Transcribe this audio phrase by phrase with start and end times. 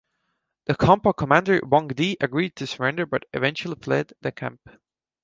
[0.65, 4.59] The Khampa commander Wang Di agreed to surrender but eventually fled the camp.